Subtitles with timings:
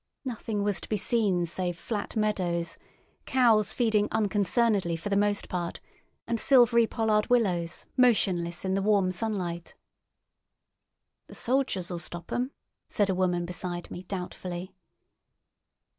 [0.25, 2.75] Nothing was to be seen save flat meadows,
[3.27, 5.79] cows feeding unconcernedly for the most part,
[6.25, 9.75] and silvery pollard willows motionless in the warm sunlight.
[11.27, 12.49] "The sojers'll stop 'em,"
[12.89, 14.73] said a woman beside me, doubtfully.